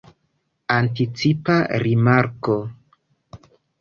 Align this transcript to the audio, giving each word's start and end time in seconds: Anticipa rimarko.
Anticipa 0.75 1.57
rimarko. 1.85 2.57